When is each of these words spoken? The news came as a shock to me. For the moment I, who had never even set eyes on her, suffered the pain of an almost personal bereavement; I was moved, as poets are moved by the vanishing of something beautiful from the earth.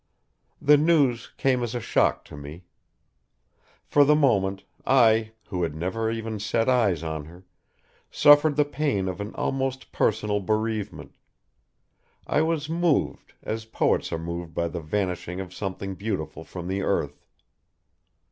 The 0.59 0.77
news 0.77 1.31
came 1.37 1.61
as 1.61 1.75
a 1.75 1.79
shock 1.79 2.25
to 2.25 2.35
me. 2.35 2.63
For 3.85 4.03
the 4.03 4.15
moment 4.15 4.63
I, 4.83 5.33
who 5.49 5.61
had 5.61 5.75
never 5.75 6.09
even 6.09 6.39
set 6.39 6.67
eyes 6.67 7.03
on 7.03 7.25
her, 7.25 7.45
suffered 8.09 8.55
the 8.55 8.65
pain 8.65 9.07
of 9.07 9.21
an 9.21 9.35
almost 9.35 9.91
personal 9.91 10.39
bereavement; 10.39 11.17
I 12.25 12.41
was 12.41 12.67
moved, 12.67 13.33
as 13.43 13.65
poets 13.65 14.11
are 14.11 14.17
moved 14.17 14.55
by 14.55 14.69
the 14.69 14.81
vanishing 14.81 15.39
of 15.39 15.53
something 15.53 15.93
beautiful 15.93 16.43
from 16.43 16.67
the 16.67 16.81
earth. 16.81 17.23